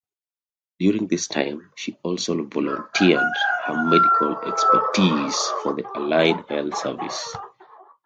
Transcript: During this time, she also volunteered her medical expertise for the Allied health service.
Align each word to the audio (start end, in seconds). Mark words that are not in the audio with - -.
During 0.79 1.05
this 1.05 1.27
time, 1.27 1.69
she 1.75 1.95
also 2.01 2.43
volunteered 2.45 3.21
her 3.67 3.83
medical 3.85 4.35
expertise 4.51 5.39
for 5.61 5.75
the 5.75 5.87
Allied 5.95 6.43
health 6.49 6.75
service. 6.75 7.35